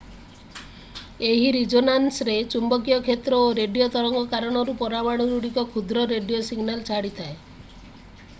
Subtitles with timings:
[1.31, 7.39] ଏହି ରିଜୋନାନ୍ସରେ ଚୁମ୍ବକୀୟ କ୍ଷେତ୍ର ଓ ରେଡିଓ ତରଙ୍ଗ କାରଣରୁ ପରମାଣୁଗୁଡ଼ିକ କ୍ଷୁଦ୍ର ରେଡିଓ ସିଗ୍ନାଲ ଛାଡ଼ିଥାଏ